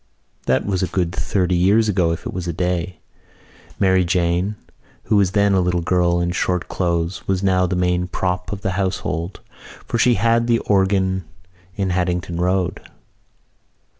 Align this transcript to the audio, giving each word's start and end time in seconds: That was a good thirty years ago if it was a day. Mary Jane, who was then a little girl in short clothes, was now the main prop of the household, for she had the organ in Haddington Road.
That 0.47 0.65
was 0.65 0.81
a 0.81 0.87
good 0.87 1.13
thirty 1.15 1.53
years 1.55 1.87
ago 1.87 2.11
if 2.11 2.25
it 2.25 2.33
was 2.33 2.47
a 2.47 2.53
day. 2.53 2.97
Mary 3.79 4.03
Jane, 4.03 4.55
who 5.03 5.17
was 5.17 5.33
then 5.33 5.53
a 5.53 5.59
little 5.61 5.83
girl 5.83 6.19
in 6.19 6.31
short 6.31 6.67
clothes, 6.67 7.27
was 7.27 7.43
now 7.43 7.67
the 7.67 7.75
main 7.75 8.07
prop 8.07 8.51
of 8.51 8.61
the 8.61 8.71
household, 8.71 9.41
for 9.85 9.99
she 9.99 10.15
had 10.15 10.47
the 10.47 10.57
organ 10.57 11.25
in 11.75 11.91
Haddington 11.91 12.37
Road. 12.41 12.81